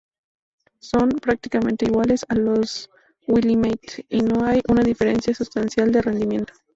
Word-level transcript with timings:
Son, 0.79 1.09
prácticamente, 1.09 1.85
iguales 1.85 2.25
a 2.27 2.33
los 2.33 2.89
Willamette 3.27 4.03
y 4.09 4.23
no 4.23 4.43
hay 4.43 4.59
una 4.67 4.81
diferencia 4.81 5.35
sustancial 5.35 5.91
de 5.91 6.01
rendimiento. 6.01 6.53